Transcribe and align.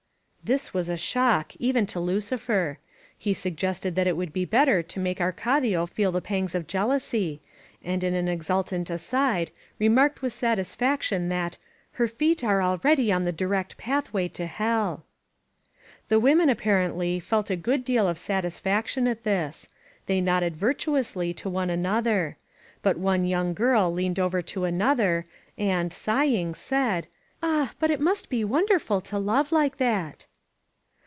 This 0.43 0.73
was 0.73 0.89
a 0.89 0.97
shock, 0.97 1.53
even 1.59 1.85
to 1.85 1.99
Lucifer. 1.99 2.79
He 3.15 3.31
suggested 3.31 3.93
that 3.93 4.07
it 4.07 4.17
would 4.17 4.33
be 4.33 4.43
better 4.43 4.81
to 4.81 4.99
make 4.99 5.21
Arcadia 5.21 5.85
feel 5.85 6.11
the 6.11 6.19
pangs 6.19 6.55
of 6.55 6.65
jealousy, 6.65 7.43
and 7.83 8.03
in 8.03 8.15
an 8.15 8.27
exultant 8.27 8.89
aside 8.89 9.51
remarked 9.77 10.23
with 10.23 10.33
S18 10.33 10.33
LOS 10.33 10.41
PASTORES 10.41 10.67
satisfaction 10.67 11.29
that 11.29 11.57
^^her 11.99 12.09
feet 12.09 12.43
are 12.43 12.63
already 12.63 13.11
in 13.11 13.23
the 13.23 13.31
direct 13.31 13.77
pathway 13.77 14.27
to 14.29 14.47
Hell." 14.47 15.05
The 16.09 16.19
women, 16.19 16.49
apparently, 16.49 17.19
felt 17.19 17.51
a 17.51 17.55
good 17.55 17.85
deal 17.85 18.07
of 18.07 18.17
satis 18.17 18.59
faction 18.59 19.07
at 19.07 19.23
this. 19.23 19.69
They 20.07 20.21
nodded 20.21 20.57
virtuously 20.57 21.35
to 21.35 21.51
one 21.51 21.69
an 21.69 21.85
other. 21.85 22.37
But 22.81 22.97
one 22.97 23.25
young 23.25 23.53
girl 23.53 23.93
leaned 23.93 24.17
over 24.17 24.41
to 24.41 24.65
another, 24.65 25.27
and, 25.55 25.93
sighing, 25.93 26.55
said: 26.55 27.05
"Ah! 27.43 27.73
But 27.79 27.91
it 27.91 27.99
must 28.01 28.27
be 28.27 28.43
wonderful 28.43 29.01
to 29.01 29.19
love 29.19 29.51
like 29.51 29.77
that 29.77 30.25